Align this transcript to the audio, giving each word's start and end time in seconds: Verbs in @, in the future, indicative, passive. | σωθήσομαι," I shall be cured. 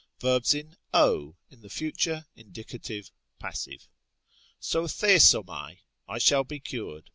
Verbs 0.19 0.55
in 0.55 0.77
@, 0.85 0.93
in 1.51 1.61
the 1.61 1.69
future, 1.69 2.25
indicative, 2.35 3.11
passive. 3.37 3.87
| 4.27 4.59
σωθήσομαι," 4.59 5.77
I 6.07 6.17
shall 6.17 6.43
be 6.43 6.59
cured. 6.59 7.07